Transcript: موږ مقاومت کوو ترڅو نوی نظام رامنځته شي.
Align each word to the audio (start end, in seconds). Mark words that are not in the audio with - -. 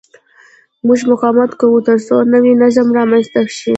موږ 0.87 0.99
مقاومت 1.11 1.51
کوو 1.59 1.85
ترڅو 1.87 2.15
نوی 2.33 2.53
نظام 2.63 2.87
رامنځته 2.97 3.41
شي. 3.57 3.69